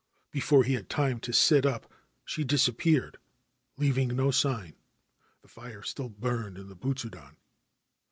Before 0.31 0.63
he 0.63 0.73
had 0.73 0.89
time 0.89 1.19
to 1.19 1.31
sit 1.31 1.63
up 1.63 1.85
she 2.25 2.43
disappeared, 2.43 3.17
leaving 3.77 4.15
no 4.15 4.31
sign; 4.31 4.73
the 5.43 5.47
fire 5.47 5.83
still 5.83 6.09
burned 6.09 6.57
in 6.57 6.69
the 6.69 6.75
butsudan. 6.75 7.37